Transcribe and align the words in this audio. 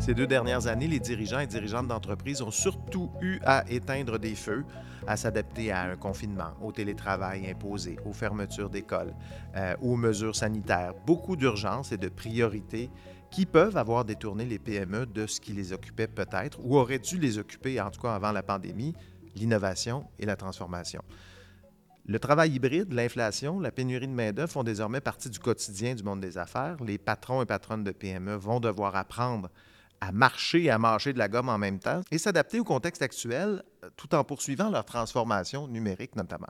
Ces 0.00 0.14
deux 0.14 0.26
dernières 0.26 0.68
années, 0.68 0.86
les 0.86 1.00
dirigeants 1.00 1.40
et 1.40 1.46
dirigeantes 1.46 1.88
d'entreprise 1.88 2.40
ont 2.40 2.52
surtout 2.52 3.10
eu 3.20 3.40
à 3.44 3.64
éteindre 3.68 4.18
des 4.18 4.36
feux, 4.36 4.64
à 5.06 5.16
s'adapter 5.16 5.72
à 5.72 5.82
un 5.82 5.96
confinement, 5.96 6.52
au 6.62 6.70
télétravail 6.70 7.50
imposé, 7.50 7.98
aux 8.06 8.12
fermetures 8.12 8.70
d'écoles, 8.70 9.12
euh, 9.56 9.74
aux 9.82 9.96
mesures 9.96 10.36
sanitaires. 10.36 10.94
Beaucoup 11.04 11.36
d'urgences 11.36 11.90
et 11.90 11.96
de 11.96 12.08
priorités 12.08 12.90
qui 13.30 13.44
peuvent 13.44 13.76
avoir 13.76 14.04
détourné 14.04 14.44
les 14.44 14.58
PME 14.58 15.06
de 15.06 15.26
ce 15.26 15.40
qui 15.40 15.52
les 15.52 15.72
occupait 15.72 16.06
peut-être 16.06 16.58
ou 16.62 16.78
auraient 16.78 17.00
dû 17.00 17.18
les 17.18 17.38
occuper, 17.38 17.80
en 17.80 17.90
tout 17.90 18.00
cas 18.00 18.14
avant 18.14 18.32
la 18.32 18.42
pandémie, 18.42 18.94
l'innovation 19.34 20.06
et 20.18 20.26
la 20.26 20.36
transformation. 20.36 21.02
Le 22.06 22.18
travail 22.18 22.52
hybride, 22.52 22.92
l'inflation, 22.94 23.60
la 23.60 23.70
pénurie 23.70 24.08
de 24.08 24.12
main-d'œuvre 24.12 24.50
font 24.50 24.64
désormais 24.64 25.00
partie 25.00 25.28
du 25.28 25.38
quotidien 25.38 25.94
du 25.94 26.02
monde 26.02 26.20
des 26.20 26.38
affaires. 26.38 26.76
Les 26.82 26.96
patrons 26.96 27.42
et 27.42 27.46
patronnes 27.46 27.84
de 27.84 27.90
PME 27.90 28.36
vont 28.36 28.60
devoir 28.60 28.96
apprendre 28.96 29.50
à 30.00 30.12
marcher 30.12 30.64
et 30.64 30.70
à 30.70 30.78
mâcher 30.78 31.12
de 31.12 31.18
la 31.18 31.28
gomme 31.28 31.48
en 31.48 31.58
même 31.58 31.78
temps 31.78 32.02
et 32.10 32.18
s'adapter 32.18 32.60
au 32.60 32.64
contexte 32.64 33.02
actuel 33.02 33.62
euh, 33.84 33.90
tout 33.96 34.14
en 34.14 34.24
poursuivant 34.24 34.70
leur 34.70 34.84
transformation 34.84 35.68
numérique 35.68 36.16
notamment. 36.16 36.48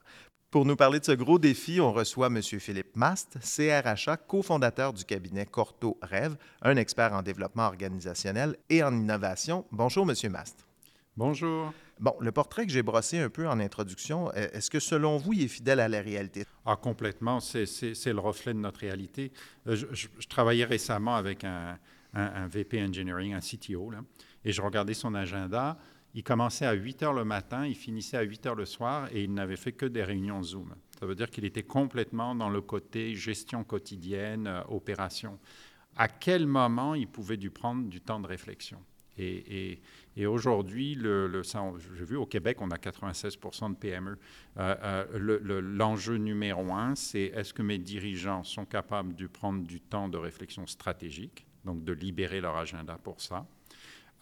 Pour 0.50 0.64
nous 0.64 0.76
parler 0.76 0.98
de 0.98 1.04
ce 1.04 1.12
gros 1.12 1.38
défi, 1.38 1.78
on 1.78 1.92
reçoit 1.92 2.28
M. 2.28 2.40
Philippe 2.42 2.96
Mast, 2.96 3.36
CRHA, 3.40 4.16
cofondateur 4.16 4.94
du 4.94 5.04
cabinet 5.04 5.44
Corto 5.44 5.98
Rêve, 6.00 6.38
un 6.62 6.76
expert 6.76 7.12
en 7.12 7.20
développement 7.20 7.66
organisationnel 7.66 8.56
et 8.70 8.82
en 8.82 8.94
innovation. 8.94 9.66
Bonjour, 9.72 10.10
M. 10.10 10.32
Mast. 10.32 10.64
Bonjour. 11.18 11.74
Bon, 12.00 12.14
le 12.20 12.32
portrait 12.32 12.64
que 12.64 12.72
j'ai 12.72 12.82
brossé 12.82 13.18
un 13.18 13.28
peu 13.28 13.46
en 13.46 13.60
introduction, 13.60 14.32
est-ce 14.32 14.70
que 14.70 14.80
selon 14.80 15.18
vous, 15.18 15.34
il 15.34 15.42
est 15.42 15.48
fidèle 15.48 15.80
à 15.80 15.88
la 15.88 16.00
réalité? 16.00 16.46
Ah, 16.64 16.76
complètement. 16.76 17.40
C'est 17.40 17.66
le 18.06 18.18
reflet 18.20 18.54
de 18.54 18.60
notre 18.60 18.80
réalité. 18.80 19.32
Euh, 19.66 19.76
je 19.76 20.28
travaillais 20.28 20.64
récemment 20.64 21.16
avec 21.16 21.44
un, 21.44 21.76
un, 22.14 22.46
VP 22.48 22.82
Engineering, 22.82 23.34
un 23.34 23.40
CTO, 23.40 23.90
là, 23.90 24.00
et 24.44 24.52
je 24.52 24.62
regardais 24.62 24.94
son 24.94 25.14
agenda. 25.14 25.78
Il 26.14 26.22
commençait 26.24 26.66
à 26.66 26.72
8 26.72 27.02
heures 27.02 27.12
le 27.12 27.24
matin, 27.24 27.66
il 27.66 27.74
finissait 27.74 28.16
à 28.16 28.22
8 28.22 28.46
heures 28.46 28.54
le 28.54 28.64
soir 28.64 29.08
et 29.12 29.24
il 29.24 29.34
n'avait 29.34 29.56
fait 29.56 29.72
que 29.72 29.86
des 29.86 30.02
réunions 30.02 30.42
Zoom. 30.42 30.74
Ça 30.98 31.06
veut 31.06 31.14
dire 31.14 31.30
qu'il 31.30 31.44
était 31.44 31.62
complètement 31.62 32.34
dans 32.34 32.48
le 32.48 32.60
côté 32.60 33.14
gestion 33.14 33.62
quotidienne, 33.62 34.46
euh, 34.46 34.62
opération. 34.68 35.38
À 35.96 36.08
quel 36.08 36.46
moment 36.46 36.94
il 36.94 37.08
pouvait 37.08 37.36
dû 37.36 37.50
prendre 37.50 37.88
du 37.88 38.00
temps 38.00 38.20
de 38.20 38.26
réflexion? 38.26 38.78
Et, 39.18 40.26
aujourd'hui, 40.26 40.94
le, 40.94 41.42
j'ai 41.42 42.04
vu 42.04 42.16
au 42.16 42.26
Québec, 42.26 42.58
on 42.60 42.70
a 42.70 42.76
96% 42.76 43.70
de 43.70 43.76
PME. 43.76 44.16
Euh, 44.56 44.74
euh, 44.82 45.60
l'enjeu 45.60 46.16
numéro 46.16 46.72
un, 46.72 46.94
c'est 46.94 47.32
est-ce 47.34 47.52
que 47.52 47.62
mes 47.62 47.78
dirigeants 47.78 48.44
sont 48.44 48.64
capables 48.64 49.14
de 49.14 49.26
prendre 49.26 49.64
du 49.64 49.80
temps 49.80 50.08
de 50.08 50.16
réflexion 50.16 50.66
stratégique? 50.66 51.47
Donc 51.64 51.84
de 51.84 51.92
libérer 51.92 52.40
leur 52.40 52.56
agenda 52.56 52.98
pour 53.02 53.20
ça. 53.20 53.46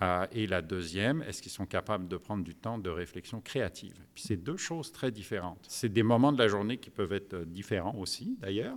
Euh, 0.02 0.26
et 0.32 0.46
la 0.46 0.60
deuxième, 0.60 1.22
est-ce 1.22 1.40
qu'ils 1.40 1.52
sont 1.52 1.64
capables 1.64 2.06
de 2.06 2.16
prendre 2.16 2.44
du 2.44 2.54
temps 2.54 2.78
de 2.78 2.90
réflexion 2.90 3.40
créative? 3.40 3.96
Puis 4.14 4.24
c'est 4.26 4.36
deux 4.36 4.58
choses 4.58 4.92
très 4.92 5.10
différentes. 5.10 5.64
C'est 5.68 5.88
des 5.88 6.02
moments 6.02 6.32
de 6.32 6.38
la 6.38 6.48
journée 6.48 6.76
qui 6.76 6.90
peuvent 6.90 7.14
être 7.14 7.44
différents 7.44 7.94
aussi, 7.94 8.36
d'ailleurs. 8.40 8.76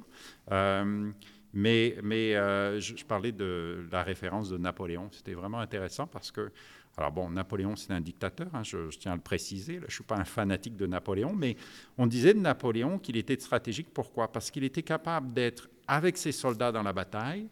Euh, 0.52 1.12
mais 1.54 1.98
mais 2.04 2.36
euh, 2.36 2.80
je, 2.80 3.04
parlais 3.04 3.32
de 3.32 3.86
la 3.92 4.04
référence 4.04 4.50
de 4.50 4.58
Napoléon. 4.58 5.10
C'était 5.12 5.34
vraiment 5.34 5.60
intéressant 5.60 6.08
parce 6.08 6.31
que, 6.31 6.52
alors 6.96 7.12
bon, 7.12 7.30
Napoléon, 7.30 7.75
c'est 7.75 7.92
un 7.92 8.02
dictateur, 8.02 8.48
hein, 8.53 8.64
je, 8.64 8.90
tiens 8.98 9.14
à 9.14 9.16
le 9.16 9.22
préciser. 9.22 9.75
je 9.75 9.86
ne 9.86 9.90
suis 9.90 10.03
pas 10.03 10.16
un 10.16 10.25
fanatique 10.25 10.78
de 10.78 10.86
Napoléon, 10.86 11.34
mais 11.36 11.58
on 11.98 12.08
disait 12.08 12.34
de 12.34 12.40
Napoléon 12.40 12.98
qu'il 12.98 13.18
était 13.18 13.40
stratégique. 13.40 13.88
Pourquoi? 13.94 14.31
Parce 14.31 14.52
qu'il 14.52 14.64
était 14.64 14.84
capable 14.84 15.34
d'être 15.34 15.69
avec 15.88 16.18
ses 16.18 16.31
soldats 16.31 16.72
dans 16.72 16.84
la 16.84 16.94
bataille, 16.94 17.50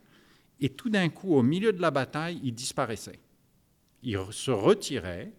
et 0.59 0.69
tout 0.69 0.89
d'un 0.89 1.09
coup, 1.09 1.35
au 1.35 1.43
milieu 1.43 1.73
de 1.73 1.81
la 1.81 1.91
bataille, 1.91 2.39
il 2.43 2.53
disparaissait. 2.53 3.19
Il 4.03 4.17
se 4.31 4.51
retirait, 4.51 5.31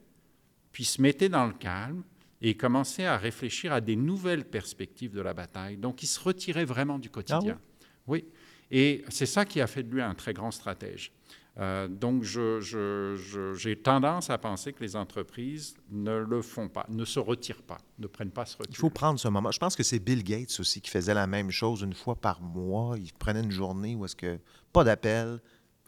puis 0.72 0.84
se 0.84 1.00
mettait 1.00 1.28
dans 1.28 1.46
le 1.46 1.52
calme 1.52 2.02
et 2.40 2.56
commençait 2.56 3.06
à 3.06 3.16
réfléchir 3.16 3.72
à 3.72 3.80
des 3.80 3.96
nouvelles 3.96 4.44
perspectives 4.44 5.12
de 5.12 5.20
la 5.20 5.34
bataille. 5.34 5.76
Donc, 5.76 6.02
il 6.02 6.06
se 6.06 6.20
retirait 6.20 6.64
vraiment 6.64 6.98
du 6.98 7.10
quotidien. 7.10 7.58
Ah 7.60 7.84
oui. 8.06 8.24
Et 8.70 9.04
c'est 9.08 9.26
ça 9.26 9.44
qui 9.44 9.60
a 9.60 9.66
fait 9.66 9.82
de 9.82 9.92
lui 9.92 10.02
un 10.02 10.14
très 10.14 10.32
grand 10.32 10.50
stratège. 10.50 11.12
Euh, 11.58 11.88
donc, 11.88 12.22
j'ai 12.22 13.76
tendance 13.76 14.30
à 14.30 14.38
penser 14.38 14.72
que 14.72 14.82
les 14.82 14.94
entreprises 14.94 15.74
ne 15.90 16.18
le 16.18 16.40
font 16.40 16.68
pas, 16.68 16.86
ne 16.88 17.04
se 17.04 17.18
retirent 17.18 17.62
pas, 17.62 17.78
ne 17.98 18.06
prennent 18.06 18.30
pas 18.30 18.46
ce 18.46 18.56
recul. 18.56 18.72
Il 18.72 18.76
faut 18.76 18.90
prendre 18.90 19.18
ce 19.18 19.28
moment. 19.28 19.50
Je 19.50 19.58
pense 19.58 19.74
que 19.74 19.82
c'est 19.82 19.98
Bill 19.98 20.22
Gates 20.22 20.60
aussi 20.60 20.80
qui 20.80 20.90
faisait 20.90 21.14
la 21.14 21.26
même 21.26 21.50
chose 21.50 21.82
une 21.82 21.94
fois 21.94 22.14
par 22.14 22.40
mois. 22.40 22.96
Il 22.96 23.12
prenait 23.12 23.42
une 23.42 23.50
journée 23.50 23.96
où 23.96 24.04
est-ce 24.04 24.16
que 24.16 24.38
pas 24.72 24.84
d'appel, 24.84 25.40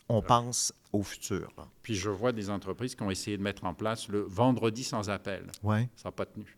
on 0.08 0.22
pense 0.22 0.72
au 0.92 1.04
futur. 1.04 1.48
Puis 1.82 1.94
je 1.94 2.10
vois 2.10 2.32
des 2.32 2.50
entreprises 2.50 2.96
qui 2.96 3.02
ont 3.02 3.10
essayé 3.10 3.36
de 3.36 3.42
mettre 3.42 3.64
en 3.64 3.74
place 3.74 4.08
le 4.08 4.20
vendredi 4.22 4.82
sans 4.82 5.08
appel. 5.08 5.46
Ouais. 5.62 5.88
Ça 5.94 6.08
n'a 6.08 6.12
pas 6.12 6.26
tenu. 6.26 6.56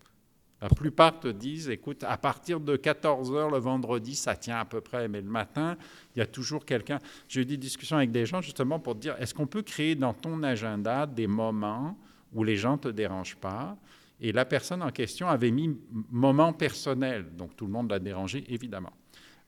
La 0.63 0.69
plupart 0.69 1.19
te 1.19 1.27
disent, 1.27 1.69
écoute, 1.69 2.05
à 2.05 2.17
partir 2.17 2.61
de 2.61 2.77
14 2.77 3.33
heures 3.33 3.51
le 3.51 3.59
vendredi, 3.59 4.15
ça 4.15 4.37
tient 4.37 4.59
à 4.59 4.65
peu 4.65 4.81
près, 4.81 5.09
mais 5.09 5.21
le 5.21 5.29
matin, 5.29 5.77
il 6.15 6.21
y 6.21 6.23
a 6.23 6.27
toujours 6.27 6.65
quelqu'un. 6.65 7.01
J'ai 7.29 7.41
eu 7.41 7.45
des 7.45 7.57
discussions 7.57 7.97
avec 7.97 8.13
des 8.13 8.27
gens 8.27 8.41
justement 8.41 8.79
pour 8.79 8.95
te 8.95 9.01
dire, 9.01 9.17
est-ce 9.19 9.35
qu'on 9.35 9.49
peut 9.49 9.63
créer 9.63 9.97
dans 9.97 10.15
ton 10.15 10.41
agenda 10.45 11.05
des 11.05 11.27
moments 11.27 11.99
où 12.33 12.45
les 12.45 12.55
gens 12.55 12.75
ne 12.75 12.79
te 12.79 12.89
dérangent 12.89 13.35
pas? 13.35 13.77
Et 14.21 14.31
la 14.31 14.45
personne 14.45 14.85
en 14.85 14.91
question 14.91 15.27
avait 15.27 15.51
mis 15.51 15.77
moment 16.13 16.53
personnel, 16.53 17.27
donc 17.37 17.57
tout 17.57 17.67
le 17.67 17.73
monde 17.73 17.91
l'a 17.91 17.99
dérangé, 17.99 18.45
évidemment. 18.47 18.93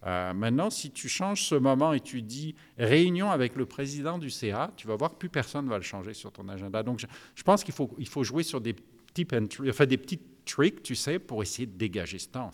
Euh, 0.06 0.34
maintenant, 0.34 0.68
si 0.68 0.90
tu 0.90 1.08
changes 1.08 1.44
ce 1.44 1.54
moment 1.54 1.92
et 1.92 2.00
tu 2.00 2.22
dis 2.22 2.56
réunion 2.76 3.30
avec 3.30 3.54
le 3.54 3.66
président 3.66 4.18
du 4.18 4.30
CA, 4.30 4.72
tu 4.76 4.88
vas 4.88 4.96
voir 4.96 5.14
plus 5.14 5.28
personne 5.28 5.66
ne 5.66 5.70
va 5.70 5.76
le 5.76 5.84
changer 5.84 6.12
sur 6.12 6.32
ton 6.32 6.48
agenda. 6.48 6.82
Donc, 6.82 7.06
je, 7.36 7.42
pense 7.44 7.62
qu'il 7.62 7.72
faut, 7.72 7.94
il 7.98 8.08
faut 8.08 8.24
jouer 8.24 8.42
sur 8.42 8.60
des 8.60 8.74
petits, 8.74 9.26
enfin, 9.70 9.86
des 9.86 9.96
petites 9.96 10.33
trick, 10.44 10.82
tu 10.82 10.94
sais, 10.94 11.18
pour 11.18 11.42
essayer 11.42 11.66
de 11.66 11.76
dégager 11.76 12.18
ce 12.18 12.28
temps. 12.28 12.50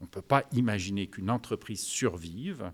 On 0.00 0.04
ne 0.04 0.08
peut 0.08 0.22
pas 0.22 0.44
imaginer 0.52 1.06
qu'une 1.06 1.30
entreprise 1.30 1.80
survive 1.80 2.72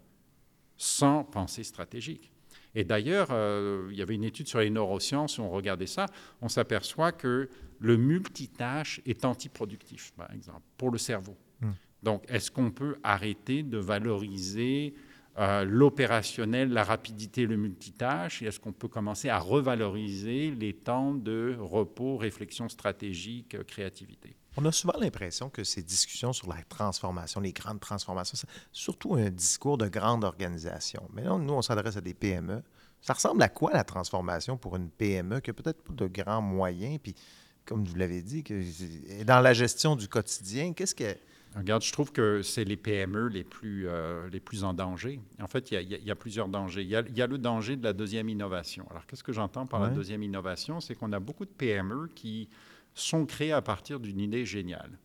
sans 0.77 1.25
pensée 1.25 1.65
stratégique. 1.65 2.33
Et 2.75 2.85
d'ailleurs, 2.85 3.29
euh, 3.31 3.89
il 3.91 3.97
y 3.97 4.03
avait 4.03 4.15
une 4.15 4.25
étude 4.25 4.47
sur 4.47 4.61
les 4.61 4.71
neurosciences 4.71 5.39
où 5.39 5.43
on 5.43 5.51
regardait 5.51 5.87
ça, 5.87 6.07
on 6.41 6.49
s'aperçoit 6.49 7.13
que 7.13 7.49
le 7.81 7.97
multitâche 7.97 9.01
est 9.07 9.25
antiproductif, 9.25 10.13
par 10.13 10.33
exemple, 10.33 10.63
pour 10.77 10.91
le 10.91 10.99
cerveau. 10.99 11.37
Hmm. 11.61 11.73
Donc, 12.03 12.25
est-ce 12.29 12.51
qu'on 12.51 12.71
peut 12.71 12.97
arrêter 13.03 13.63
de 13.63 13.79
valoriser 13.79 14.95
euh, 15.39 15.65
l'opérationnel, 15.65 16.71
la 16.71 16.85
rapidité, 16.85 17.47
le 17.47 17.57
multitâche, 17.57 18.43
et 18.43 18.47
est-ce 18.47 18.61
qu'on 18.61 18.73
peut 18.73 18.89
commencer 18.89 19.29
à 19.29 19.39
revaloriser 19.39 20.51
les 20.51 20.75
temps 20.75 21.15
de 21.15 21.57
repos, 21.59 22.17
réflexion 22.17 22.69
stratégique, 22.69 23.57
créativité? 23.65 24.38
On 24.59 24.65
a 24.65 24.73
souvent 24.73 24.99
l'impression 24.99 25.51
que 25.51 25.63
ces 25.63 25.83
discussions 25.83 26.33
sur 26.33 26.49
la 26.49 26.61
transformation, 26.69 27.41
les 27.41 27.53
grandes 27.53 27.79
transformations, 27.79 28.37
c'est 28.37 28.49
surtout 28.73 29.15
un 29.15 29.31
discours 29.31 29.79
de 29.79 29.87
grande 29.89 30.25
organisation. 30.25 31.09
Mais 31.15 31.23
là, 31.23 31.39
nous, 31.39 31.55
on 31.55 31.63
s'adresse 31.63 31.97
à 31.97 32.01
des 32.01 32.15
PME. 32.15 32.63
Ça 33.01 33.13
ressemble 33.13 33.41
à 33.43 33.49
quoi 33.49 33.73
la 33.73 33.85
transformation 33.85 34.57
pour 34.57 34.75
une 34.75 34.91
PME 34.91 35.39
qui 35.41 35.51
a 35.51 35.53
peut-être 35.53 35.81
pas 35.83 35.93
de 35.93 36.07
grands 36.09 36.43
moyens, 36.43 36.99
puis 37.01 37.15
comme 37.67 37.85
vous 37.85 37.95
l'avez 37.95 38.21
dit, 38.21 38.43
que 38.43 39.23
dans 39.23 39.41
la 39.41 39.53
gestion 39.53 39.95
du 39.95 40.09
quotidien, 40.09 40.73
qu'est-ce 40.73 40.95
que... 40.95 41.17
Regarde, 41.57 41.83
je 41.83 41.93
trouve 41.93 42.13
que 42.13 42.43
c'est 42.43 42.65
les 42.65 42.77
PME 42.77 43.29
les 43.29 43.45
plus, 43.45 43.89
euh, 43.89 44.29
les 44.31 44.41
plus 44.41 44.65
en 44.65 44.75
danger. 44.75 45.21
En 45.41 45.47
fait, 45.47 45.71
il 45.71 46.05
y, 46.05 46.11
a, 46.11 46.15
plusieurs 46.15 46.49
dangers. 46.49 46.83
Il 46.83 46.89
y 46.89 47.23
a, 47.23 47.27
le 47.27 47.39
danger 47.39 47.77
de 47.77 47.85
la 47.85 47.93
deuxième 47.93 48.29
innovation. 48.29 48.87
Alors, 48.91 49.07
qu'est-ce 49.07 49.25
que 49.25 49.33
j'entends 49.33 49.67
par 49.67 49.81
la 49.81 49.89
deuxième 49.89 50.23
innovation? 50.23 50.81
C'est 50.81 50.95
qu'on 50.95 51.13
a 51.13 51.21
beaucoup 51.21 51.47
de 51.47 51.51
PME 51.51 52.11
qui 52.15 52.49
sont 53.01 53.27
créés 53.27 53.53
à 53.53 53.63
partir 53.63 54.01
d'une 54.01 54.21
idée 54.21 54.45
géniale. 54.45 54.99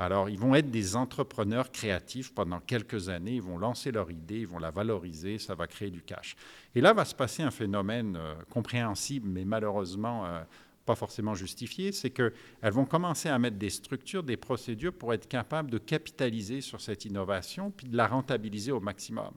Alors, 0.00 0.30
ils 0.30 0.38
vont 0.38 0.54
être 0.54 0.70
des 0.70 0.94
entrepreneurs 0.94 1.72
créatifs 1.72 2.32
pendant 2.32 2.60
quelques 2.60 3.08
années, 3.08 3.34
ils 3.34 3.42
vont 3.42 3.58
lancer 3.58 3.90
leur 3.90 4.12
idée, 4.12 4.40
ils 4.40 4.46
vont 4.46 4.60
la 4.60 4.70
valoriser, 4.70 5.38
ça 5.38 5.56
va 5.56 5.66
créer 5.66 5.90
du 5.90 6.02
cash. 6.02 6.36
Et 6.76 6.80
là 6.80 6.92
va 6.92 7.04
se 7.04 7.16
passer 7.16 7.42
un 7.42 7.50
phénomène 7.50 8.16
euh, 8.16 8.34
compréhensible, 8.48 9.28
mais 9.28 9.44
malheureusement 9.44 10.24
euh, 10.26 10.40
pas 10.88 10.94
forcément 10.94 11.34
justifié, 11.34 11.92
c'est 11.92 12.08
qu'elles 12.08 12.32
vont 12.62 12.86
commencer 12.86 13.28
à 13.28 13.38
mettre 13.38 13.58
des 13.58 13.68
structures, 13.68 14.22
des 14.22 14.38
procédures 14.38 14.94
pour 14.94 15.12
être 15.12 15.28
capables 15.28 15.70
de 15.70 15.76
capitaliser 15.76 16.62
sur 16.62 16.80
cette 16.80 17.04
innovation, 17.04 17.70
puis 17.70 17.88
de 17.88 17.96
la 17.96 18.06
rentabiliser 18.06 18.72
au 18.72 18.80
maximum. 18.80 19.32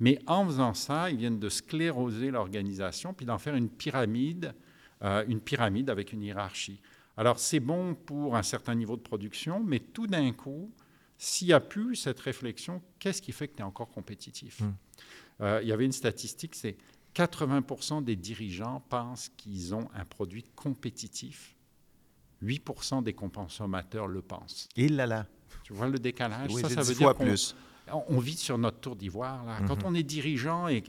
Mais 0.00 0.18
en 0.26 0.44
faisant 0.44 0.74
ça, 0.74 1.10
ils 1.10 1.16
viennent 1.16 1.38
de 1.38 1.48
scléroser 1.48 2.30
l'organisation, 2.30 3.14
puis 3.14 3.24
d'en 3.24 3.38
faire 3.38 3.54
une 3.54 3.70
pyramide, 3.70 4.52
euh, 5.02 5.24
une 5.28 5.40
pyramide 5.40 5.88
avec 5.88 6.12
une 6.12 6.22
hiérarchie. 6.22 6.80
Alors 7.16 7.38
c'est 7.38 7.60
bon 7.60 7.94
pour 7.94 8.36
un 8.36 8.42
certain 8.42 8.74
niveau 8.74 8.96
de 8.96 9.02
production, 9.02 9.62
mais 9.64 9.78
tout 9.80 10.06
d'un 10.06 10.32
coup, 10.32 10.70
S'il 11.18 11.46
n'y 11.48 11.52
a 11.52 11.60
plus 11.60 11.94
cette 11.94 12.18
réflexion, 12.18 12.82
qu'est-ce 12.98 13.22
qui 13.22 13.30
fait 13.30 13.46
que 13.46 13.54
tu 13.54 13.60
es 13.60 13.64
encore 13.64 13.90
compétitif 13.90 14.60
Hmm. 14.60 14.72
Euh, 15.40 15.60
Il 15.62 15.68
y 15.68 15.72
avait 15.72 15.84
une 15.84 15.92
statistique, 15.92 16.54
c'est 16.56 16.76
80% 17.14 18.02
des 18.02 18.16
dirigeants 18.16 18.82
pensent 18.88 19.30
qu'ils 19.36 19.72
ont 19.72 19.88
un 19.94 20.04
produit 20.04 20.42
compétitif. 20.56 21.54
8% 22.42 23.02
des 23.04 23.12
consommateurs 23.12 24.08
le 24.08 24.20
pensent. 24.22 24.68
Il 24.74 24.96
là 24.96 25.06
là. 25.06 25.26
Tu 25.62 25.72
vois 25.72 25.86
le 25.88 25.98
décalage? 26.00 26.50
Oui, 26.52 26.62
Ça, 26.62 26.82
veut 26.82 26.94
dire 26.94 27.14
qu'on 27.14 27.34
on, 27.92 28.04
on 28.08 28.18
vit 28.18 28.36
sur 28.36 28.58
notre 28.58 28.80
tour 28.80 28.96
d'ivoire. 28.96 29.44
là. 29.44 29.60
Quand 29.68 29.76
Mhm. 29.76 29.86
on 29.86 29.94
est 29.94 30.02
dirigeant, 30.02 30.66
et 30.66 30.82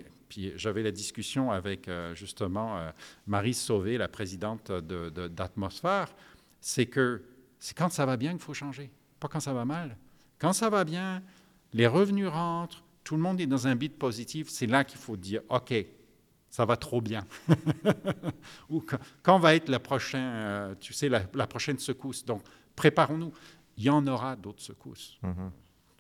j'avais 0.56 0.83
la 0.83 0.91
discussion 0.91 1.51
avec 1.51 1.88
euh, 1.88 2.13
justement 2.15 2.77
euh, 2.77 2.91
Marie 3.27 3.53
Sauvé, 3.53 3.97
la 3.97 4.07
présidente 4.07 4.71
de- 4.71 5.09
de- 5.09 5.27
d'Atmosphère, 5.27 6.13
c'est 6.62 6.85
que 6.85 7.24
c'est 7.59 7.77
quand 7.77 7.91
ça 7.91 8.06
va 8.06 8.18
bien 8.18 8.31
qu'il 8.31 8.41
faut 8.41 8.53
changer, 8.53 8.91
pas 9.19 9.27
quand 9.27 9.39
ça 9.39 9.53
va 9.53 9.65
mal. 9.65 9.97
Quand 10.39 10.53
ça 10.53 10.69
va 10.69 10.83
bien, 10.83 11.24
les 11.74 11.88
revenus 11.88 12.27
rentrent, 12.27 12.83
tout 13.03 13.15
le 13.15 13.21
monde 13.21 13.39
est 13.39 13.47
dans 13.47 13.68
un 13.68 13.75
beat 13.75 13.97
positif, 13.97 14.50
c'est 14.50 14.68
là 14.68 14.83
qu'il 14.83 15.00
faut 15.00 15.18
dire 15.18 15.41
OK, 15.50 15.74
ça 16.50 16.65
va 16.65 16.77
trop 16.77 17.01
bien. 17.01 17.25
Ou 18.69 18.83
quand, 19.24 19.39
va 19.39 19.56
être 19.56 19.69
la 19.69 19.80
prochaine, 19.80 20.21
euh, 20.21 20.75
tu 20.80 20.94
sais, 20.94 21.09
la, 21.09 21.47
prochaine 21.47 21.80
secousse? 21.80 22.24
Donc 22.25 22.44
préparons-nous. 22.75 23.33
Il 23.75 23.85
y 23.85 23.89
en 23.89 24.06
aura 24.06 24.35
d'autres 24.35 24.62
secousses. 24.62 25.18
Mhm. 25.24 25.51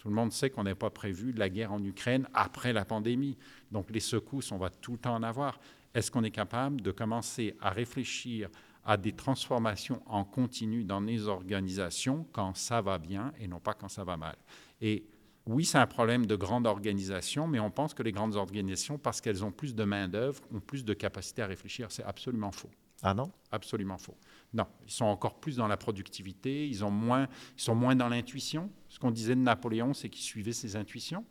Tout 0.03 0.09
le 0.09 0.15
monde 0.15 0.33
sait 0.33 0.49
qu'on 0.49 0.63
n'a 0.63 0.75
pas 0.75 0.89
prévu 0.89 1.31
de 1.31 1.39
la 1.39 1.47
guerre 1.47 1.71
en 1.71 1.81
Ukraine 1.81 2.27
après 2.33 2.73
la 2.73 2.83
pandémie. 2.83 3.37
Donc 3.71 3.89
les 3.89 4.01
secousses, 4.01 4.51
on 4.51 4.57
va 4.57 4.69
tout 4.69 4.91
le 4.91 4.97
temps 4.97 5.15
en 5.15 5.23
avoir. 5.23 5.61
Est-ce 5.93 6.11
qu'on 6.11 6.25
est 6.25 6.31
capable 6.31 6.81
de 6.81 6.91
commencer 6.91 7.55
à 7.61 7.69
réfléchir 7.69 8.49
à 8.83 8.97
des 8.97 9.13
transformations 9.13 10.03
en 10.05 10.25
continu 10.25 10.83
dans 10.83 10.99
les 10.99 11.29
organisations 11.29 12.27
quand 12.33 12.53
ça 12.53 12.81
va 12.81 12.97
bien 12.97 13.31
et 13.39 13.47
non 13.47 13.61
pas 13.61 13.73
quand 13.73 13.87
ça 13.87 14.03
va 14.03 14.17
mal? 14.17 14.35
Et 14.81 15.05
oui, 15.45 15.63
c'est 15.63 15.77
un 15.77 15.87
problème 15.87 16.25
de 16.25 16.35
grande 16.35 16.67
organisation, 16.67 17.47
mais 17.47 17.61
on 17.61 17.71
pense 17.71 17.93
que 17.93 18.03
les 18.03 18.11
grandes 18.11 18.35
organisations, 18.35 18.97
parce 18.97 19.21
qu'elles 19.21 19.45
ont 19.45 19.53
plus 19.53 19.73
de 19.73 19.85
main-d'œuvre, 19.85 20.41
ont 20.53 20.59
plus 20.59 20.83
de 20.83 20.93
capacité 20.93 21.41
à 21.43 21.47
réfléchir. 21.47 21.89
C'est 21.93 22.03
absolument 22.03 22.51
faux. 22.51 22.71
Ah 23.01 23.13
non? 23.13 23.31
Absolument 23.53 23.97
faux. 23.97 24.17
Non, 24.53 24.67
ils 24.85 24.91
sont 24.91 25.05
encore 25.05 25.39
plus 25.39 25.55
dans 25.55 25.67
la 25.67 25.77
productivité, 25.77 26.67
ils, 26.67 26.85
ont 26.85 26.91
moins, 26.91 27.27
ils 27.57 27.61
sont 27.61 27.75
moins 27.75 27.95
dans 27.95 28.09
l'intuition. 28.09 28.69
Ce 28.87 28.99
qu'on 28.99 29.11
disait 29.11 29.35
de 29.35 29.41
Napoléon, 29.41 29.93
c'est 29.93 30.09
qu'il 30.09 30.23
suivait 30.23 30.53
ses 30.53 30.75
intuitions. 30.75 31.25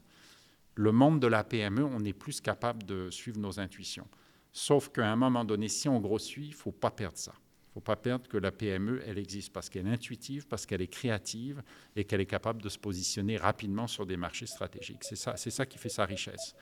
Le 0.74 0.90
monde 0.90 1.20
de 1.20 1.26
la 1.26 1.44
PME, 1.44 1.84
on 1.84 2.04
est 2.04 2.12
plus 2.12 2.40
capable 2.40 2.82
de 2.84 3.10
suivre 3.10 3.38
nos 3.38 3.60
intuitions. 3.60 4.08
Sauf 4.50 4.88
qu'à 4.88 5.10
un 5.10 5.16
moment 5.16 5.44
donné, 5.44 5.68
si 5.68 5.88
on 5.88 6.00
grossit, 6.00 6.44
il 6.44 6.50
ne 6.50 6.54
faut 6.54 6.72
pas 6.72 6.90
perdre 6.90 7.18
ça. 7.18 7.32
Il 7.34 7.68
ne 7.68 7.74
faut 7.74 7.80
pas 7.80 7.96
perdre 7.96 8.28
que 8.28 8.36
la 8.36 8.50
PME, 8.50 9.02
elle 9.06 9.18
existe 9.18 9.52
parce 9.52 9.70
qu'elle 9.70 9.86
est 9.86 9.92
intuitive, 9.92 10.46
parce 10.46 10.66
qu'elle 10.66 10.82
est 10.82 10.88
créative 10.88 11.62
et 11.96 12.04
qu'elle 12.04 12.20
est 12.20 12.26
capable 12.26 12.60
de 12.60 12.68
se 12.68 12.78
positionner 12.78 13.36
rapidement 13.36 13.86
sur 13.86 14.04
des 14.04 14.16
marchés 14.16 14.46
stratégiques. 14.46 15.04
C'est 15.04 15.16
ça, 15.16 15.36
c'est 15.36 15.50
ça 15.50 15.64
qui 15.64 15.78
fait 15.78 15.88
sa 15.88 16.04
richesse. 16.04 16.54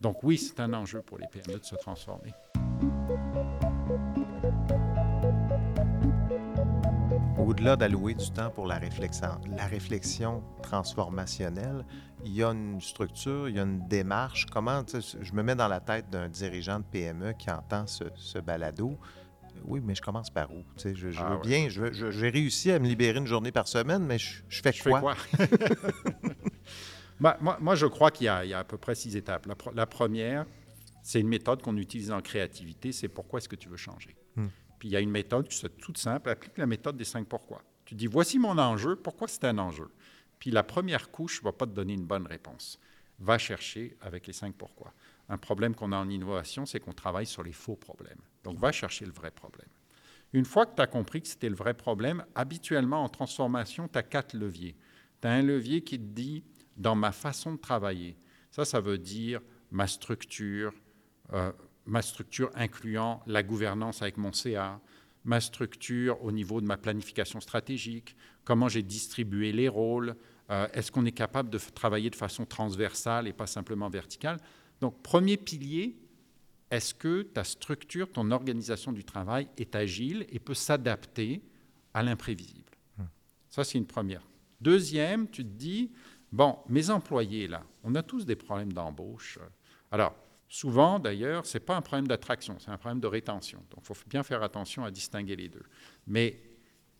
Donc 0.00 0.22
oui, 0.22 0.36
c'est 0.36 0.60
un 0.60 0.74
enjeu 0.74 1.00
pour 1.00 1.18
les 1.18 1.26
PME 1.28 1.58
de 1.58 1.64
se 1.64 1.76
transformer. 1.76 2.32
Au-delà 7.48 7.76
d'allouer 7.76 8.12
du 8.14 8.30
temps 8.30 8.50
pour 8.50 8.66
la 8.66 8.76
réflexion, 8.76 9.40
la 9.56 9.64
réflexion 9.64 10.42
transformationnelle, 10.62 11.82
il 12.22 12.34
y 12.34 12.42
a 12.42 12.48
une 12.50 12.78
structure, 12.78 13.48
il 13.48 13.56
y 13.56 13.58
a 13.58 13.62
une 13.62 13.88
démarche. 13.88 14.44
Comment, 14.52 14.82
je 14.86 15.32
me 15.32 15.42
mets 15.42 15.54
dans 15.54 15.66
la 15.66 15.80
tête 15.80 16.10
d'un 16.10 16.28
dirigeant 16.28 16.78
de 16.80 16.84
PME 16.84 17.32
qui 17.38 17.50
entend 17.50 17.86
ce, 17.86 18.04
ce 18.16 18.38
balado. 18.38 18.98
Oui, 19.64 19.80
mais 19.82 19.94
je 19.94 20.02
commence 20.02 20.28
par 20.28 20.52
où? 20.52 20.62
Je, 20.76 20.92
je 20.94 21.18
Ah 21.18 21.30
veux 21.30 21.36
ouais. 21.36 21.40
bien, 21.40 21.68
je 21.70 21.80
veux- 21.80 21.92
je- 21.94 22.10
j'ai 22.10 22.28
réussi 22.28 22.70
à 22.70 22.78
me 22.78 22.86
libérer 22.86 23.18
une 23.18 23.26
journée 23.26 23.50
par 23.50 23.66
semaine, 23.66 24.04
mais 24.04 24.18
je, 24.18 24.42
fais 24.50 24.70
Je 24.70 24.82
fais 24.82 24.90
quoi? 24.90 25.00
quoi 25.00 25.16
moi, 27.18 27.56
moi, 27.62 27.74
je 27.76 27.86
crois 27.86 28.10
qu'il 28.10 28.26
y, 28.26 28.28
a 28.28 28.44
il 28.44 28.50
y 28.50 28.54
a 28.54 28.58
à 28.58 28.64
peu 28.64 28.76
près 28.76 28.94
six 28.94 29.16
étapes. 29.16 29.48
La 29.74 29.86
première, 29.86 30.44
c'est 31.02 31.18
une 31.20 31.28
méthode 31.28 31.62
qu'on 31.62 31.78
utilise 31.78 32.12
en 32.12 32.20
créativité, 32.20 32.92
c'est 32.92 33.08
pourquoi 33.08 33.38
est-ce 33.38 33.48
que 33.48 33.56
tu 33.56 33.70
veux 33.70 33.78
changer? 33.78 34.14
Hmm. 34.36 34.48
Puis 34.78 34.88
il 34.88 34.92
y 34.92 34.96
a 34.96 35.00
une 35.00 35.10
méthode 35.10 35.48
qui 35.48 35.64
est 35.64 35.68
toute 35.78 35.98
simple, 35.98 36.30
applique 36.30 36.56
la 36.58 36.66
méthode 36.66 36.96
des 36.96 37.04
cinq 37.04 37.26
pourquoi. 37.26 37.62
Tu 37.84 37.94
dis, 37.94 38.06
voici 38.06 38.38
mon 38.38 38.58
enjeu, 38.58 38.96
pourquoi 38.96 39.28
c'est 39.28 39.44
un 39.44 39.58
enjeu? 39.58 39.90
Puis 40.38 40.50
la 40.50 40.62
première 40.62 41.10
couche 41.10 41.40
ne 41.40 41.44
va 41.44 41.52
pas 41.52 41.66
te 41.66 41.72
donner 41.72 41.94
une 41.94 42.06
bonne 42.06 42.26
réponse. 42.26 42.78
Va 43.18 43.38
chercher 43.38 43.96
avec 44.00 44.26
les 44.26 44.32
cinq 44.32 44.54
pourquoi. 44.54 44.92
Un 45.28 45.38
problème 45.38 45.74
qu'on 45.74 45.92
a 45.92 45.96
en 45.96 46.08
innovation, 46.08 46.66
c'est 46.66 46.80
qu'on 46.80 46.92
travaille 46.92 47.26
sur 47.26 47.42
les 47.42 47.52
faux 47.52 47.76
problèmes. 47.76 48.20
Donc 48.44 48.58
va 48.58 48.72
chercher 48.72 49.04
le 49.04 49.12
vrai 49.12 49.30
problème. 49.30 49.68
Une 50.32 50.44
fois 50.44 50.66
que 50.66 50.76
tu 50.76 50.82
as 50.82 50.86
compris 50.86 51.22
que 51.22 51.28
c'était 51.28 51.48
le 51.48 51.56
vrai 51.56 51.74
problème, 51.74 52.24
habituellement 52.34 53.02
en 53.02 53.08
transformation, 53.08 53.88
tu 53.88 53.98
as 53.98 54.02
quatre 54.02 54.34
leviers. 54.34 54.76
Tu 55.20 55.28
as 55.28 55.32
un 55.32 55.42
levier 55.42 55.80
qui 55.82 55.98
te 55.98 56.04
dit, 56.04 56.44
dans 56.76 56.94
ma 56.94 57.12
façon 57.12 57.54
de 57.54 57.58
travailler, 57.58 58.16
ça, 58.50 58.64
ça 58.64 58.80
veut 58.80 58.98
dire 58.98 59.40
ma 59.70 59.86
structure, 59.86 60.72
euh, 61.32 61.52
ma 61.88 62.02
structure 62.02 62.50
incluant 62.54 63.22
la 63.26 63.42
gouvernance 63.42 64.02
avec 64.02 64.18
mon 64.18 64.32
CA, 64.32 64.80
ma 65.24 65.40
structure 65.40 66.22
au 66.22 66.30
niveau 66.30 66.60
de 66.60 66.66
ma 66.66 66.76
planification 66.76 67.40
stratégique, 67.40 68.14
comment 68.44 68.68
j'ai 68.68 68.82
distribué 68.82 69.52
les 69.52 69.68
rôles, 69.68 70.14
euh, 70.50 70.68
est-ce 70.72 70.92
qu'on 70.92 71.06
est 71.06 71.12
capable 71.12 71.50
de 71.50 71.58
travailler 71.74 72.10
de 72.10 72.14
façon 72.14 72.44
transversale 72.46 73.26
et 73.26 73.32
pas 73.32 73.46
simplement 73.46 73.88
verticale. 73.88 74.38
Donc, 74.80 75.02
premier 75.02 75.36
pilier, 75.36 75.96
est-ce 76.70 76.94
que 76.94 77.22
ta 77.22 77.44
structure, 77.44 78.10
ton 78.12 78.30
organisation 78.30 78.92
du 78.92 79.04
travail 79.04 79.48
est 79.56 79.74
agile 79.74 80.26
et 80.30 80.38
peut 80.38 80.54
s'adapter 80.54 81.42
à 81.94 82.02
l'imprévisible? 82.02 82.70
Ça, 83.48 83.64
c'est 83.64 83.78
une 83.78 83.86
première. 83.86 84.22
Deuxième, 84.60 85.28
tu 85.28 85.42
te 85.42 85.48
dis, 85.48 85.90
bon, 86.30 86.58
mes 86.68 86.90
employés, 86.90 87.48
là, 87.48 87.64
on 87.82 87.94
a 87.94 88.02
tous 88.02 88.26
des 88.26 88.36
problèmes 88.36 88.72
d'embauche. 88.72 89.38
Alors, 89.90 90.14
souvent, 90.48 90.98
d'ailleurs, 90.98 91.46
ce 91.46 91.58
n'est 91.58 91.64
pas 91.64 91.76
un 91.76 91.82
problème 91.82 92.08
d'attraction, 92.08 92.56
c'est 92.58 92.70
un 92.70 92.78
problème 92.78 93.00
de 93.00 93.06
rétention. 93.06 93.58
Donc, 93.70 93.84
il 93.88 93.94
faut 93.94 94.08
bien 94.08 94.22
faire 94.22 94.42
attention 94.42 94.84
à 94.84 94.90
distinguer 94.90 95.36
les 95.36 95.48
deux. 95.48 95.62
Mais 96.06 96.40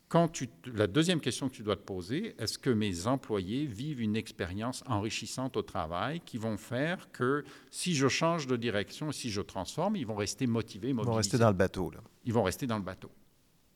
quand 0.09 0.29
tu, 0.29 0.49
la 0.65 0.87
deuxième 0.87 1.21
question 1.21 1.49
que 1.49 1.55
tu 1.55 1.63
dois 1.63 1.77
te 1.77 1.83
poser, 1.83 2.35
est-ce 2.39 2.59
que 2.59 2.71
mes 2.71 3.07
employés 3.07 3.67
vivent 3.67 4.01
une 4.01 4.17
expérience 4.17 4.83
enrichissante 4.87 5.57
au 5.57 5.63
travail 5.63 6.21
qui 6.21 6.39
vont 6.39 6.57
faire 6.57 7.11
que 7.13 7.45
si 7.71 7.95
je 7.95 8.09
change 8.09 8.47
de 8.47 8.57
direction, 8.57 9.13
si 9.13 9.31
je 9.31 9.43
transforme, 9.43 9.97
ils 9.97 10.07
vont 10.07 10.17
rester 10.17 10.47
motivés, 10.47 10.89
Ils 10.89 10.95
vont 10.95 11.03
mobilisés? 11.05 11.19
rester 11.19 11.39
dans 11.39 11.49
le 11.49 11.55
bateau. 11.55 11.91
Là. 11.91 12.01
Ils 12.25 12.33
vont 12.33 12.43
rester 12.43 12.67
dans 12.67 12.79
le 12.79 12.85
bateau. 12.85 13.11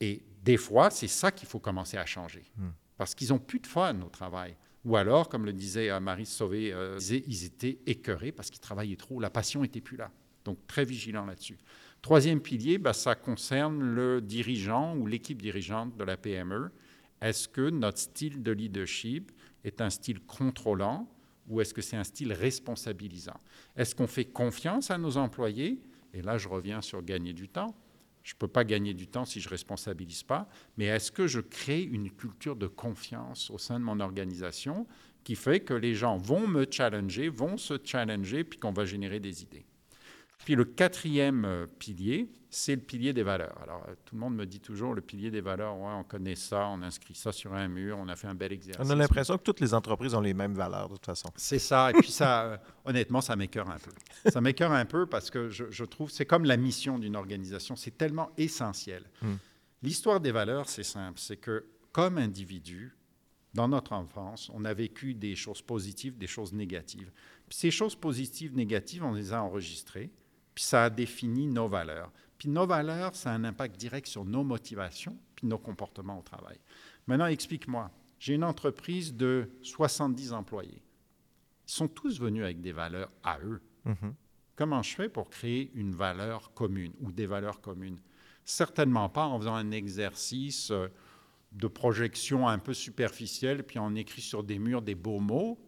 Et 0.00 0.22
des 0.42 0.56
fois, 0.56 0.90
c'est 0.90 1.06
ça 1.08 1.30
qu'il 1.30 1.48
faut 1.48 1.60
commencer 1.60 1.96
à 1.98 2.06
changer. 2.06 2.44
Hmm. 2.56 2.70
Parce 2.96 3.14
qu'ils 3.14 3.28
n'ont 3.28 3.38
plus 3.38 3.60
de 3.60 3.66
fun 3.66 4.00
au 4.00 4.08
travail. 4.08 4.56
Ou 4.84 4.96
alors, 4.96 5.28
comme 5.28 5.44
le 5.44 5.52
disait 5.52 5.90
euh, 5.90 6.00
Marie 6.00 6.26
Sauvé, 6.26 6.72
euh, 6.72 6.98
ils 7.10 7.44
étaient 7.44 7.78
écœurés 7.86 8.32
parce 8.32 8.50
qu'ils 8.50 8.60
travaillaient 8.60 8.96
trop, 8.96 9.20
la 9.20 9.30
passion 9.30 9.62
n'était 9.62 9.80
plus 9.80 9.96
là. 9.96 10.10
Donc, 10.44 10.58
très 10.66 10.84
vigilant 10.84 11.24
là-dessus. 11.24 11.56
Troisième 12.00 12.40
pilier, 12.40 12.78
ben, 12.78 12.92
ça 12.92 13.14
concerne 13.14 13.80
le 13.80 14.20
dirigeant 14.20 14.96
ou 14.96 15.06
l'équipe 15.06 15.40
dirigeante 15.40 15.96
de 15.96 16.02
la 16.02 16.16
PME. 16.16 16.72
Est-ce 17.20 17.46
que 17.46 17.70
notre 17.70 17.98
style 17.98 18.42
de 18.42 18.50
leadership 18.50 19.30
est 19.62 19.80
un 19.80 19.90
style 19.90 20.20
contrôlant 20.20 21.08
ou 21.48 21.60
est-ce 21.60 21.72
que 21.72 21.82
c'est 21.82 21.96
un 21.96 22.04
style 22.04 22.32
responsabilisant? 22.32 23.38
Est-ce 23.76 23.94
qu'on 23.94 24.08
fait 24.08 24.24
confiance 24.24 24.90
à 24.90 24.98
nos 24.98 25.16
employés? 25.16 25.80
Et 26.12 26.22
là, 26.22 26.38
je 26.38 26.48
reviens 26.48 26.80
sur 26.80 27.02
gagner 27.02 27.32
du 27.32 27.48
temps. 27.48 27.74
Je 28.22 28.34
ne 28.34 28.38
peux 28.38 28.48
pas 28.48 28.64
gagner 28.64 28.94
du 28.94 29.06
temps 29.06 29.24
si 29.24 29.40
je 29.40 29.48
ne 29.48 29.50
responsabilise 29.50 30.22
pas, 30.22 30.48
mais 30.76 30.86
est-ce 30.86 31.10
que 31.10 31.26
je 31.26 31.40
crée 31.40 31.82
une 31.82 32.10
culture 32.10 32.56
de 32.56 32.66
confiance 32.66 33.50
au 33.50 33.58
sein 33.58 33.80
de 33.80 33.84
mon 33.84 34.00
organisation 34.00 34.86
qui 35.24 35.34
fait 35.34 35.60
que 35.60 35.74
les 35.74 35.94
gens 35.94 36.16
vont 36.16 36.46
me 36.46 36.66
challenger, 36.70 37.28
vont 37.28 37.56
se 37.56 37.74
challenger, 37.82 38.44
puis 38.44 38.58
qu'on 38.58 38.72
va 38.72 38.84
générer 38.84 39.20
des 39.20 39.42
idées? 39.42 39.64
Puis 40.44 40.54
le 40.54 40.64
quatrième 40.64 41.44
euh, 41.44 41.66
pilier, 41.66 42.28
c'est 42.50 42.74
le 42.74 42.82
pilier 42.82 43.12
des 43.12 43.22
valeurs. 43.22 43.56
Alors, 43.62 43.82
euh, 43.88 43.94
tout 44.04 44.14
le 44.14 44.20
monde 44.20 44.34
me 44.34 44.44
dit 44.44 44.60
toujours, 44.60 44.94
le 44.94 45.00
pilier 45.00 45.30
des 45.30 45.40
valeurs, 45.40 45.78
ouais, 45.78 45.92
on 45.92 46.04
connaît 46.04 46.34
ça, 46.34 46.68
on 46.68 46.82
inscrit 46.82 47.14
ça 47.14 47.32
sur 47.32 47.54
un 47.54 47.68
mur, 47.68 47.96
on 47.98 48.08
a 48.08 48.16
fait 48.16 48.26
un 48.26 48.34
bel 48.34 48.52
exercice. 48.52 48.84
On 48.84 48.90
a 48.90 48.94
l'impression 48.94 49.38
que 49.38 49.42
toutes 49.42 49.60
les 49.60 49.72
entreprises 49.72 50.14
ont 50.14 50.20
les 50.20 50.34
mêmes 50.34 50.54
valeurs, 50.54 50.88
de 50.88 50.94
toute 50.94 51.06
façon. 51.06 51.30
C'est 51.36 51.58
ça. 51.58 51.90
Et 51.90 51.94
puis 51.94 52.10
ça, 52.10 52.42
euh, 52.42 52.56
honnêtement, 52.84 53.20
ça 53.20 53.36
m'écœure 53.36 53.70
un 53.70 53.78
peu. 53.78 53.92
Ça 54.30 54.40
m'écœure 54.40 54.72
un 54.72 54.84
peu 54.84 55.06
parce 55.06 55.30
que 55.30 55.48
je, 55.48 55.64
je 55.70 55.84
trouve, 55.84 56.10
c'est 56.10 56.26
comme 56.26 56.44
la 56.44 56.56
mission 56.56 56.98
d'une 56.98 57.16
organisation, 57.16 57.74
c'est 57.74 57.96
tellement 57.96 58.30
essentiel. 58.36 59.04
Hmm. 59.22 59.36
L'histoire 59.82 60.20
des 60.20 60.32
valeurs, 60.32 60.68
c'est 60.68 60.84
simple, 60.84 61.18
c'est 61.18 61.38
que 61.38 61.66
comme 61.92 62.18
individu, 62.18 62.96
dans 63.54 63.68
notre 63.68 63.92
enfance, 63.92 64.50
on 64.54 64.64
a 64.64 64.74
vécu 64.74 65.14
des 65.14 65.36
choses 65.36 65.62
positives, 65.62 66.16
des 66.16 66.26
choses 66.26 66.52
négatives. 66.52 67.10
Puis 67.48 67.58
ces 67.58 67.70
choses 67.70 67.94
positives, 67.94 68.54
négatives, 68.54 69.04
on 69.04 69.12
les 69.12 69.32
a 69.32 69.42
enregistrées, 69.42 70.10
puis 70.54 70.64
ça 70.64 70.84
a 70.84 70.90
défini 70.90 71.46
nos 71.46 71.68
valeurs. 71.68 72.12
Puis 72.38 72.48
nos 72.48 72.66
valeurs, 72.66 73.14
ça 73.14 73.30
a 73.30 73.34
un 73.34 73.44
impact 73.44 73.78
direct 73.78 74.06
sur 74.06 74.24
nos 74.24 74.42
motivations, 74.42 75.16
puis 75.36 75.46
nos 75.46 75.58
comportements 75.58 76.18
au 76.18 76.22
travail. 76.22 76.58
Maintenant, 77.06 77.26
explique-moi, 77.26 77.90
j'ai 78.18 78.34
une 78.34 78.44
entreprise 78.44 79.14
de 79.14 79.50
70 79.62 80.32
employés. 80.32 80.82
Ils 81.68 81.72
sont 81.72 81.88
tous 81.88 82.20
venus 82.20 82.42
avec 82.42 82.60
des 82.60 82.72
valeurs 82.72 83.10
à 83.22 83.38
eux. 83.40 83.60
Mhm. 83.84 84.14
Comment 84.56 84.82
je 84.82 84.94
fais 84.94 85.08
pour 85.08 85.30
créer 85.30 85.70
une 85.74 85.94
valeur 85.94 86.52
commune 86.54 86.92
ou 87.00 87.10
des 87.10 87.26
valeurs 87.26 87.60
communes? 87.60 87.98
Certainement 88.44 89.08
pas 89.08 89.26
en 89.26 89.38
faisant 89.38 89.54
un 89.54 89.70
exercice 89.70 90.70
euh, 90.70 90.88
de 91.52 91.66
projection 91.66 92.48
un 92.48 92.58
peu 92.58 92.74
superficielle, 92.74 93.64
puis 93.64 93.78
on 93.78 93.94
écrit 93.94 94.22
sur 94.22 94.42
des 94.42 94.58
murs 94.58 94.82
des 94.82 94.94
beaux 94.94 95.20
mots. 95.20 95.58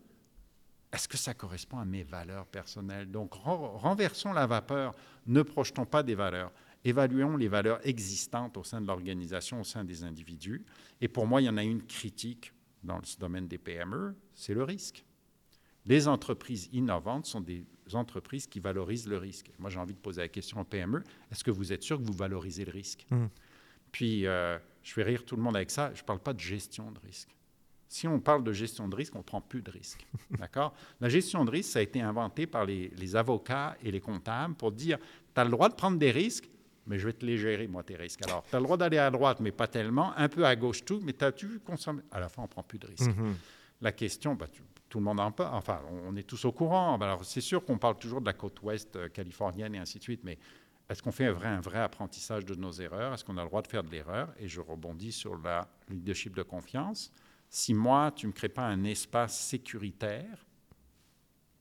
Est-ce 0.94 1.08
que 1.08 1.16
ça 1.16 1.34
correspond 1.34 1.78
à 1.78 1.84
mes 1.84 2.04
valeurs 2.04 2.46
personnelles? 2.46 3.10
Donc 3.10 3.34
renversons 3.34 4.32
la 4.32 4.46
vapeur, 4.46 4.94
ne 5.26 5.42
projetons 5.42 5.84
pas 5.84 6.04
des 6.04 6.14
valeurs. 6.14 6.52
Évaluons 6.84 7.36
les 7.36 7.48
valeurs 7.48 7.84
existantes 7.84 8.56
au 8.56 8.62
sein 8.62 8.80
de 8.80 8.86
l'organisation, 8.86 9.60
au 9.60 9.64
sein 9.64 9.82
des 9.82 10.04
individus. 10.04 10.64
Et 11.00 11.08
pour 11.08 11.26
moi, 11.26 11.42
il 11.42 11.46
y 11.46 11.48
en 11.48 11.56
a 11.56 11.64
une 11.64 11.82
critique 11.82 12.52
dans 12.84 13.02
ce 13.02 13.18
domaine 13.18 13.48
des 13.48 13.58
PME, 13.58 14.14
c'est 14.34 14.54
le 14.54 14.62
risque. 14.62 15.04
Les 15.84 16.06
entreprises 16.06 16.68
innovantes 16.72 17.26
sont 17.26 17.40
des 17.40 17.64
entreprises 17.92 18.46
qui 18.46 18.60
valorisent 18.60 19.08
le 19.08 19.18
risque. 19.18 19.50
Moi, 19.58 19.70
j'ai 19.70 19.80
envie 19.80 19.94
de 19.94 19.98
poser 19.98 20.20
la 20.20 20.28
question 20.28 20.60
aux 20.60 20.64
PME, 20.64 21.02
est-ce 21.32 21.42
que 21.42 21.50
vous 21.50 21.72
êtes 21.72 21.82
sûr 21.82 21.98
que 21.98 22.04
vous 22.04 22.12
valorisez 22.12 22.64
le 22.64 22.72
risque? 22.72 23.04
Mmh. 23.10 23.26
Puis, 23.90 24.26
euh, 24.26 24.58
je 24.84 24.92
fais 24.92 25.02
rire 25.02 25.24
tout 25.24 25.34
le 25.34 25.42
monde 25.42 25.56
avec 25.56 25.72
ça, 25.72 25.92
je 25.92 26.02
ne 26.02 26.06
parle 26.06 26.20
pas 26.20 26.32
de 26.32 26.40
gestion 26.40 26.92
de 26.92 27.00
risque. 27.00 27.34
Si 27.94 28.08
on 28.08 28.18
parle 28.18 28.42
de 28.42 28.52
gestion 28.52 28.88
de 28.88 28.96
risque, 28.96 29.14
on 29.14 29.18
ne 29.18 29.22
prend 29.22 29.40
plus 29.40 29.62
de 29.62 29.70
risque. 29.70 30.04
D'accord? 30.32 30.74
La 31.00 31.08
gestion 31.08 31.44
de 31.44 31.50
risque, 31.52 31.70
ça 31.70 31.78
a 31.78 31.82
été 31.82 32.00
inventé 32.00 32.44
par 32.44 32.64
les, 32.64 32.88
les 32.88 33.14
avocats 33.14 33.76
et 33.84 33.92
les 33.92 34.00
comptables 34.00 34.54
pour 34.54 34.72
dire, 34.72 34.98
tu 35.32 35.40
as 35.40 35.44
le 35.44 35.50
droit 35.50 35.68
de 35.68 35.74
prendre 35.74 35.96
des 35.96 36.10
risques, 36.10 36.50
mais 36.88 36.98
je 36.98 37.06
vais 37.06 37.12
te 37.12 37.24
les 37.24 37.38
gérer, 37.38 37.68
moi, 37.68 37.84
tes 37.84 37.94
risques. 37.94 38.22
Alors, 38.26 38.42
tu 38.50 38.56
as 38.56 38.58
le 38.58 38.64
droit 38.64 38.76
d'aller 38.76 38.98
à 38.98 39.12
droite, 39.12 39.38
mais 39.38 39.52
pas 39.52 39.68
tellement, 39.68 40.12
un 40.16 40.28
peu 40.28 40.44
à 40.44 40.56
gauche 40.56 40.84
tout, 40.84 41.00
mais 41.04 41.22
as-tu 41.22 41.46
vu 41.46 41.60
consommer? 41.60 42.02
À 42.10 42.18
la 42.18 42.28
fin, 42.28 42.42
on 42.42 42.46
ne 42.46 42.50
prend 42.50 42.64
plus 42.64 42.80
de 42.80 42.88
risques. 42.88 43.12
Mm-hmm. 43.12 43.34
La 43.80 43.92
question, 43.92 44.34
bah, 44.34 44.48
tout 44.88 44.98
le 44.98 45.04
monde 45.04 45.20
en 45.20 45.30
parle, 45.30 45.54
enfin, 45.54 45.80
on 46.04 46.16
est 46.16 46.24
tous 46.24 46.44
au 46.46 46.50
courant. 46.50 46.98
Alors, 47.00 47.24
c'est 47.24 47.40
sûr 47.40 47.64
qu'on 47.64 47.78
parle 47.78 47.96
toujours 47.98 48.20
de 48.20 48.26
la 48.26 48.32
côte 48.32 48.60
ouest 48.62 48.96
euh, 48.96 49.08
californienne 49.08 49.72
et 49.76 49.78
ainsi 49.78 49.98
de 49.98 50.02
suite, 50.02 50.22
mais 50.24 50.36
est-ce 50.90 51.00
qu'on 51.00 51.12
fait 51.12 51.26
un 51.26 51.32
vrai, 51.32 51.46
un 51.46 51.60
vrai 51.60 51.78
apprentissage 51.78 52.44
de 52.44 52.56
nos 52.56 52.72
erreurs? 52.72 53.14
Est-ce 53.14 53.24
qu'on 53.24 53.38
a 53.38 53.42
le 53.44 53.48
droit 53.48 53.62
de 53.62 53.68
faire 53.68 53.84
de 53.84 53.90
l'erreur? 53.90 54.34
Et 54.40 54.48
je 54.48 54.60
rebondis 54.60 55.12
sur 55.12 55.40
la 55.40 55.68
leadership 55.88 56.34
de 56.34 56.42
confiance. 56.42 57.12
Si 57.54 57.72
moi, 57.72 58.10
tu 58.10 58.26
ne 58.26 58.32
me 58.32 58.34
crées 58.34 58.48
pas 58.48 58.66
un 58.66 58.82
espace 58.82 59.38
sécuritaire, 59.38 60.44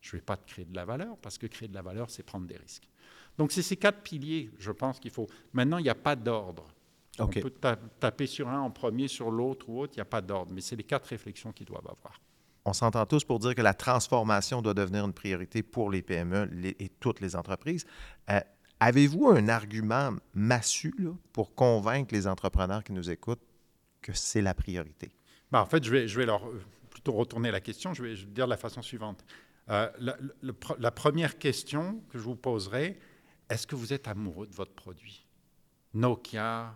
je 0.01 0.15
ne 0.15 0.19
vais 0.19 0.25
pas 0.25 0.35
te 0.35 0.51
créer 0.51 0.65
de 0.65 0.75
la 0.75 0.85
valeur, 0.85 1.17
parce 1.17 1.37
que 1.37 1.45
créer 1.45 1.67
de 1.67 1.75
la 1.75 1.83
valeur, 1.83 2.09
c'est 2.09 2.23
prendre 2.23 2.47
des 2.47 2.57
risques. 2.57 2.89
Donc, 3.37 3.51
c'est 3.51 3.61
ces 3.61 3.77
quatre 3.77 4.01
piliers, 4.01 4.49
je 4.57 4.71
pense 4.71 4.99
qu'il 4.99 5.11
faut. 5.11 5.27
Maintenant, 5.53 5.77
il 5.77 5.83
n'y 5.83 5.91
a 5.91 5.95
pas 5.95 6.15
d'ordre. 6.15 6.65
On 7.19 7.27
peut 7.27 7.53
taper 7.99 8.25
sur 8.25 8.49
un 8.49 8.59
en 8.59 8.71
premier, 8.71 9.07
sur 9.07 9.29
l'autre 9.29 9.69
ou 9.69 9.81
autre, 9.81 9.93
il 9.93 9.99
n'y 9.99 10.01
a 10.01 10.05
pas 10.05 10.21
d'ordre, 10.21 10.51
mais 10.51 10.61
c'est 10.61 10.75
les 10.75 10.83
quatre 10.83 11.05
réflexions 11.05 11.51
qu'ils 11.51 11.67
doivent 11.67 11.85
avoir. 11.85 12.19
On 12.65 12.73
s'entend 12.73 13.05
tous 13.05 13.23
pour 13.23 13.37
dire 13.37 13.53
que 13.53 13.61
la 13.61 13.75
transformation 13.75 14.63
doit 14.63 14.73
devenir 14.73 15.05
une 15.05 15.13
priorité 15.13 15.61
pour 15.61 15.91
les 15.91 16.01
PME 16.01 16.49
et 16.79 16.89
toutes 16.89 17.21
les 17.21 17.35
entreprises. 17.35 17.85
Euh, 18.31 18.39
avez-vous 18.79 19.27
un 19.27 19.47
argument 19.47 20.09
massu 20.33 20.91
pour 21.33 21.53
convaincre 21.53 22.15
les 22.15 22.25
entrepreneurs 22.25 22.83
qui 22.83 22.93
nous 22.93 23.11
écoutent 23.11 23.45
que 24.01 24.13
c'est 24.13 24.41
la 24.41 24.55
priorité? 24.55 25.11
Ben, 25.53 25.61
en 25.61 25.67
fait, 25.67 25.83
je 25.83 25.91
vais, 25.91 26.07
je 26.07 26.17
vais 26.17 26.25
leur 26.25 26.47
euh, 26.47 26.59
plutôt 26.89 27.11
retourner 27.11 27.51
la 27.51 27.61
question. 27.61 27.93
Je 27.93 28.01
vais, 28.01 28.15
dire 28.15 28.45
de 28.45 28.49
la 28.49 28.57
façon 28.57 28.81
suivante. 28.81 29.23
Euh, 29.69 29.87
la, 29.99 30.17
la, 30.79 30.91
première 30.91 31.37
question 31.37 32.01
que 32.09 32.17
je 32.17 32.23
vous 32.23 32.35
poserai, 32.35 32.99
est-ce 33.49 33.67
que 33.67 33.75
vous 33.75 33.93
êtes 33.93 34.07
amoureux 34.07 34.47
de 34.47 34.53
votre 34.53 34.73
produit? 34.73 35.27
Nokia, 35.93 36.75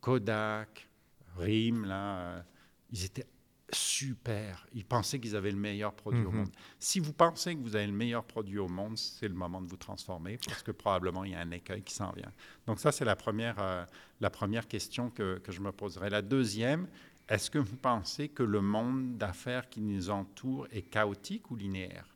Kodak, 0.00 0.88
RIM, 1.36 1.84
là, 1.84 2.18
euh, 2.18 2.42
ils 2.90 3.04
étaient 3.04 3.26
super. 3.72 4.66
Ils 4.72 4.84
pensaient 4.84 5.20
qu'ils 5.20 5.36
avaient 5.36 5.50
le 5.50 5.56
meilleur 5.56 5.94
produit 5.94 6.24
au 6.24 6.30
mhm. 6.30 6.38
monde. 6.38 6.50
Si 6.78 7.00
vous 7.00 7.12
pensez 7.12 7.54
que 7.54 7.60
vous 7.60 7.76
avez 7.76 7.86
le 7.86 7.92
meilleur 7.92 8.24
produit 8.24 8.58
au 8.58 8.68
monde, 8.68 8.96
c'est 8.96 9.28
le 9.28 9.34
moment 9.34 9.60
de 9.60 9.68
vous 9.68 9.76
transformer 9.76 10.38
parce 10.44 10.62
que 10.62 10.70
probablement 10.70 11.24
il 11.24 11.32
y 11.32 11.34
a 11.34 11.40
un 11.40 11.50
écueil 11.50 11.82
qui 11.82 11.94
s'en 11.94 12.10
vient. 12.12 12.32
Donc 12.66 12.80
ça, 12.80 12.92
c'est 12.92 13.04
la 13.04 13.16
première, 13.16 13.58
euh, 13.58 13.84
la 14.20 14.30
première 14.30 14.66
question 14.66 15.10
que, 15.10 15.38
que, 15.38 15.52
je 15.52 15.60
me 15.60 15.72
poserai. 15.72 16.10
La 16.10 16.22
deuxième, 16.22 16.88
est-ce 17.28 17.50
que 17.50 17.58
vous 17.58 17.76
pensez 17.76 18.28
que 18.28 18.42
le 18.42 18.62
monde 18.62 19.18
d'affaires 19.18 19.68
qui 19.68 19.80
nous 19.80 20.10
entoure 20.10 20.66
est 20.70 20.82
chaotique 20.82 21.50
ou 21.50 21.56
linéaire? 21.56 22.14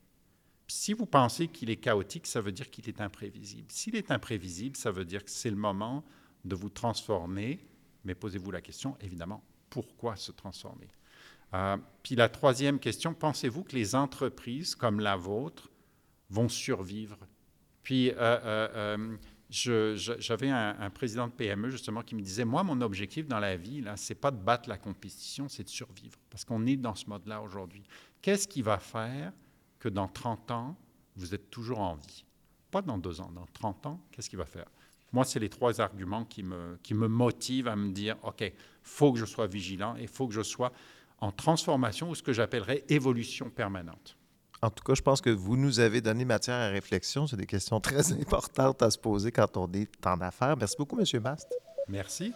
Si 0.67 0.93
vous 0.93 1.05
pensez 1.05 1.47
qu'il 1.49 1.69
est 1.69 1.75
chaotique, 1.77 2.25
ça 2.25 2.41
veut 2.41 2.51
dire 2.51 2.71
qu'il 2.71 2.89
est 2.89 2.99
imprévisible. 2.99 3.67
S'il 3.69 3.95
est 3.95 4.09
imprévisible, 4.09 4.75
ça 4.75 4.91
veut 4.91 5.05
dire 5.05 5.23
que 5.23 5.29
c'est 5.29 5.51
le 5.51 5.55
moment 5.55 6.03
de 6.45 6.55
vous 6.55 6.69
transformer. 6.69 7.59
Mais 8.05 8.15
posez-vous 8.15 8.51
la 8.51 8.61
question, 8.61 8.97
évidemment, 8.99 9.43
pourquoi 9.69 10.15
se 10.15 10.31
transformer? 10.31 10.87
Euh, 11.53 11.77
Puis 12.01 12.15
la 12.15 12.29
troisième 12.29 12.79
question, 12.79 13.13
pensez-vous 13.13 13.63
que 13.63 13.75
les 13.75 13.93
entreprises 13.93 14.73
comme 14.73 14.99
la 14.99 15.15
vôtre 15.15 15.69
vont 16.29 16.49
survivre? 16.49 17.19
Puis 17.83 18.09
euh, 18.11 18.15
euh, 18.17 19.17
j'avais 19.53 20.49
un, 20.49 20.89
président 20.89 21.27
de 21.27 21.31
PME 21.31 21.69
justement 21.69 22.01
qui 22.01 22.15
me 22.15 22.21
disait, 22.21 22.43
moi, 22.43 22.63
mon 22.63 22.81
objectif 22.81 23.27
dans 23.27 23.39
la 23.39 23.55
vie, 23.55 23.81
là, 23.81 23.95
c'est 23.95 24.15
pas 24.15 24.31
de 24.31 24.37
battre 24.37 24.67
la 24.67 24.77
compétition, 24.77 25.47
c'est 25.47 25.63
de 25.63 25.69
survivre. 25.69 26.17
Parce 26.29 26.43
qu'on 26.43 26.65
est 26.65 26.75
dans 26.75 26.95
ce 26.95 27.07
mode-là 27.07 27.39
aujourd'hui. 27.41 27.83
Qu'est-ce 28.21 28.47
qui 28.47 28.63
va 28.63 28.79
faire 28.79 29.31
que 29.79 29.89
dans 29.89 30.07
30 30.07 30.51
ans, 30.51 30.75
vous 31.15 31.35
êtes 31.35 31.51
toujours 31.51 31.79
en 31.79 31.95
vie? 31.95 32.25
Pas 32.71 32.81
dans 32.81 32.97
deux 32.97 33.21
ans, 33.21 33.31
dans 33.31 33.45
30 33.53 33.85
ans, 33.85 34.01
qu'est-ce 34.11 34.29
qu'il 34.29 34.39
va 34.39 34.45
faire? 34.45 34.65
Moi, 35.11 35.23
c'est 35.23 35.39
les 35.39 35.49
trois 35.49 35.79
arguments 35.79 36.25
qui 36.25 36.41
me, 36.41 36.79
qui 36.81 36.95
me 36.95 37.07
motivent 37.07 37.67
à 37.67 37.75
me 37.75 37.91
dire, 37.91 38.17
OK, 38.23 38.51
faut 38.81 39.13
que 39.13 39.19
je 39.19 39.25
sois 39.25 39.45
vigilant 39.45 39.95
et 39.97 40.03
il 40.03 40.07
faut 40.07 40.27
que 40.27 40.33
je 40.33 40.41
sois 40.41 40.73
en 41.19 41.31
transformation 41.31 42.09
ou 42.09 42.15
ce 42.15 42.23
que 42.23 42.33
j'appellerais 42.33 42.83
évolution 42.89 43.51
permanente. 43.51 44.17
En 44.63 44.69
tout 44.69 44.83
cas, 44.85 44.93
je 44.93 45.01
pense 45.01 45.19
que 45.19 45.29
vous 45.29 45.57
nous 45.57 45.81
avez 45.81 45.99
donné 45.99 46.23
matière 46.23 46.55
à 46.55 46.69
réflexion. 46.69 47.27
C'est 47.27 47.35
des 47.35 47.45
questions 47.45 47.79
très 47.81 48.13
importantes 48.13 48.81
à 48.81 48.89
se 48.89 48.97
poser 48.97 49.31
quand 49.31 49.57
on 49.57 49.69
est 49.73 49.89
en 50.07 50.21
affaires. 50.21 50.55
Merci 50.57 50.77
beaucoup, 50.79 50.97
M. 50.97 51.21
Bast. 51.21 51.53
Merci. 51.89 52.33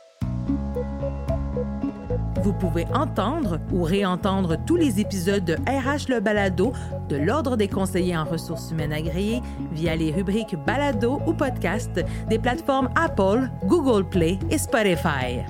Vous 2.44 2.54
pouvez 2.54 2.86
entendre 2.94 3.60
ou 3.72 3.84
réentendre 3.84 4.58
tous 4.66 4.76
les 4.76 5.00
épisodes 5.00 5.44
de 5.46 5.54
RH 5.54 6.10
Le 6.10 6.20
Balado 6.20 6.74
de 7.08 7.16
l'Ordre 7.16 7.56
des 7.56 7.70
conseillers 7.70 8.18
en 8.18 8.26
ressources 8.26 8.72
humaines 8.72 8.94
agréées 8.94 9.42
via 9.72 9.96
les 9.96 10.12
rubriques 10.12 10.56
Balado 10.66 11.22
ou 11.26 11.34
Podcast 11.34 11.92
des 12.28 12.40
plateformes 12.40 12.90
Apple, 12.96 13.50
Google 13.66 14.08
Play 14.08 14.38
et 14.52 14.58
Spotify. 14.58 15.44